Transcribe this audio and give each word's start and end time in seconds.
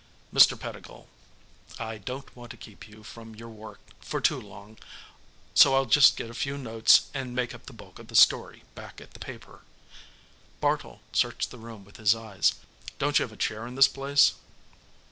"Mr. 0.33 0.59
Pettigill, 0.59 1.07
I 1.77 1.99
don't 1.99 2.35
want 2.35 2.49
to 2.49 2.57
keep 2.57 2.87
you 2.87 3.03
from 3.03 3.35
your 3.35 3.49
work 3.49 3.79
for 3.99 4.19
too 4.19 4.41
long, 4.41 4.79
so 5.53 5.75
I'll 5.75 5.85
just 5.85 6.17
get 6.17 6.27
a 6.27 6.33
few 6.33 6.57
notes 6.57 7.11
and 7.13 7.35
make 7.35 7.53
up 7.53 7.67
the 7.67 7.71
bulk 7.73 7.99
of 7.99 8.07
the 8.07 8.15
story 8.15 8.63
back 8.73 8.99
at 8.99 9.11
the 9.13 9.19
paper." 9.19 9.61
Bartle 10.59 11.01
searched 11.13 11.51
the 11.51 11.59
room 11.59 11.85
with 11.85 11.97
his 11.97 12.15
eyes. 12.15 12.53
"Don't 12.97 13.19
you 13.19 13.23
have 13.25 13.31
a 13.31 13.37
chair 13.37 13.67
in 13.67 13.75
this 13.75 13.87
place?" 13.87 14.33